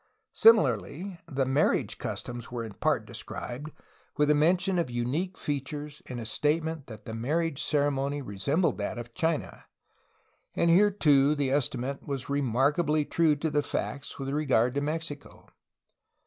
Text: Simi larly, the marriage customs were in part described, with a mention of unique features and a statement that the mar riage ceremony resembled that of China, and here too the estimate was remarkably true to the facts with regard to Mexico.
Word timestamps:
Simi 0.33 0.57
larly, 0.57 1.19
the 1.27 1.45
marriage 1.45 1.99
customs 1.99 2.49
were 2.51 2.63
in 2.63 2.73
part 2.73 3.05
described, 3.05 3.69
with 4.17 4.31
a 4.31 4.33
mention 4.33 4.79
of 4.79 4.89
unique 4.89 5.37
features 5.37 6.01
and 6.07 6.19
a 6.19 6.25
statement 6.25 6.87
that 6.87 7.05
the 7.05 7.13
mar 7.13 7.35
riage 7.35 7.59
ceremony 7.59 8.19
resembled 8.19 8.79
that 8.79 8.97
of 8.97 9.13
China, 9.13 9.65
and 10.55 10.71
here 10.71 10.89
too 10.89 11.35
the 11.35 11.51
estimate 11.51 12.01
was 12.01 12.29
remarkably 12.29 13.05
true 13.05 13.35
to 13.35 13.51
the 13.51 13.61
facts 13.61 14.17
with 14.17 14.29
regard 14.29 14.73
to 14.73 14.81
Mexico. 14.81 15.45